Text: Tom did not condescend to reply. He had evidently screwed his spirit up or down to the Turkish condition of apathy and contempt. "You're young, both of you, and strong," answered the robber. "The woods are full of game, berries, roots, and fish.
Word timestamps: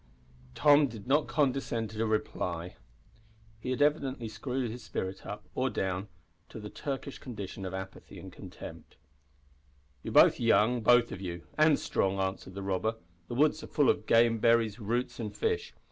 Tom 0.55 0.87
did 0.87 1.05
not 1.05 1.27
condescend 1.27 1.91
to 1.91 2.03
reply. 2.07 2.75
He 3.59 3.69
had 3.69 3.83
evidently 3.83 4.27
screwed 4.29 4.71
his 4.71 4.81
spirit 4.83 5.27
up 5.27 5.45
or 5.53 5.69
down 5.69 6.07
to 6.49 6.59
the 6.59 6.71
Turkish 6.71 7.19
condition 7.19 7.65
of 7.65 7.73
apathy 7.75 8.17
and 8.17 8.33
contempt. 8.33 8.95
"You're 10.01 10.27
young, 10.29 10.81
both 10.81 11.11
of 11.11 11.21
you, 11.21 11.45
and 11.55 11.77
strong," 11.77 12.17
answered 12.17 12.55
the 12.55 12.63
robber. 12.63 12.95
"The 13.27 13.35
woods 13.35 13.61
are 13.63 13.67
full 13.67 13.91
of 13.91 14.07
game, 14.07 14.39
berries, 14.39 14.79
roots, 14.79 15.19
and 15.19 15.37
fish. 15.37 15.71